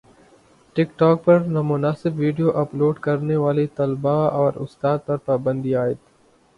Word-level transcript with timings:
ٹک 0.75 0.89
talk 0.99 1.17
پر 1.25 1.37
نامناسب 1.55 2.11
video 2.19 2.49
اپ 2.61 2.69
load 2.75 2.95
کرنے 3.05 3.35
والی 3.43 3.67
طالبہ 3.77 4.17
اور 4.39 4.53
استاد 4.63 4.97
پر 5.05 5.17
پابندی 5.25 5.75
عائد 5.75 5.97